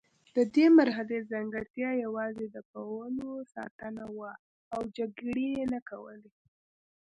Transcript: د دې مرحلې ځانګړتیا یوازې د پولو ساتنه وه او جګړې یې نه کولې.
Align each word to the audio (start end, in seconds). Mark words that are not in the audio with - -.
د 0.35 0.37
دې 0.55 0.65
مرحلې 0.79 1.17
ځانګړتیا 1.31 1.89
یوازې 2.05 2.45
د 2.49 2.57
پولو 2.71 3.31
ساتنه 3.55 4.03
وه 4.17 4.31
او 4.73 4.81
جګړې 4.97 5.47
یې 5.57 5.65
نه 5.73 5.79
کولې. 5.89 6.31